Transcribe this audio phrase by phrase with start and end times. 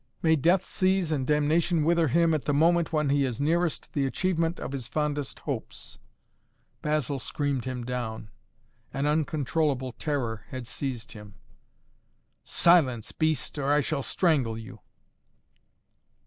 [0.23, 4.07] May death seize and damnation wither him at the moment when he is nearest the
[4.07, 5.99] achievement of his fondest hopes!"
[6.81, 8.31] Basil screamed him down.
[8.91, 11.35] An uncontrollable terror had seized him.
[12.43, 14.79] "Silence, beast, or I shall strangle you!"